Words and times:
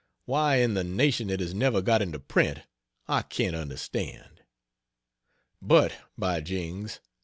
Why 0.25 0.55
in 0.55 0.73
the 0.73 0.83
nation 0.83 1.29
it 1.29 1.39
has 1.41 1.53
never 1.53 1.79
got 1.79 2.01
into 2.01 2.17
print, 2.19 2.61
I 3.07 3.21
can't 3.21 3.55
understand. 3.55 4.41
But, 5.61 5.93
by 6.17 6.41
jings! 6.41 6.99